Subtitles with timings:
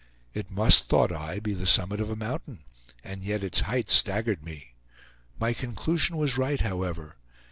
[0.33, 2.63] It must, thought I, be the summit of a mountain,
[3.03, 4.73] and yet its heights staggered me.
[5.39, 7.17] My conclusion was right, however.